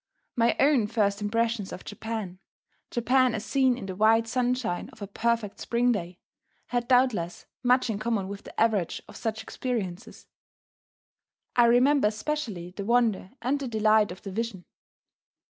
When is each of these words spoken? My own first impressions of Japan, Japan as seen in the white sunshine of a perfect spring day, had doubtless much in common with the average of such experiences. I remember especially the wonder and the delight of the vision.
My 0.35 0.55
own 0.59 0.87
first 0.87 1.21
impressions 1.21 1.71
of 1.71 1.85
Japan, 1.85 2.39
Japan 2.89 3.35
as 3.35 3.45
seen 3.45 3.77
in 3.77 3.85
the 3.85 3.95
white 3.95 4.27
sunshine 4.27 4.89
of 4.89 4.99
a 5.03 5.05
perfect 5.05 5.59
spring 5.59 5.91
day, 5.91 6.17
had 6.69 6.87
doubtless 6.87 7.45
much 7.61 7.87
in 7.87 7.99
common 7.99 8.27
with 8.27 8.41
the 8.43 8.59
average 8.59 9.03
of 9.07 9.15
such 9.15 9.43
experiences. 9.43 10.25
I 11.55 11.65
remember 11.65 12.07
especially 12.07 12.71
the 12.75 12.83
wonder 12.83 13.33
and 13.43 13.59
the 13.59 13.67
delight 13.67 14.11
of 14.11 14.23
the 14.23 14.31
vision. 14.31 14.65